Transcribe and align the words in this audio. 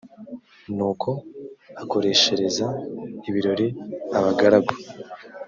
nuko 0.75 1.09
akoreshereza 1.81 2.67
ibirori 3.29 3.67
abagaragu 4.17 4.73